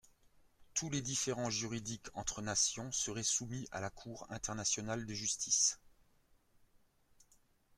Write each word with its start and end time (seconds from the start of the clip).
Tous 0.73 0.89
les 0.89 1.03
différends 1.03 1.51
juridiques 1.51 2.07
entre 2.15 2.41
nations 2.41 2.91
seraient 2.91 3.21
soumis 3.21 3.67
à 3.69 3.79
la 3.81 3.91
Cour 3.91 4.25
internationale 4.31 5.05
de 5.05 5.13
Justice. 5.13 5.79